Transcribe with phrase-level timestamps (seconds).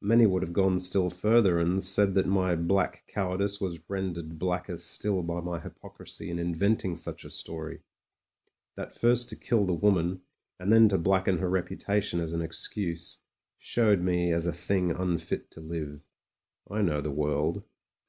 [0.00, 4.36] Many would have gone still further, and said that my black cow ardice was rendered
[4.36, 7.82] blacker still by my hypocrisy in inventing such a story;
[8.74, 10.22] that first to kill the woman,
[10.58, 13.20] and then to blacken her reputation as an excuse,
[13.56, 16.00] showed me as a thing unfit to live.
[16.68, 17.62] I know the world.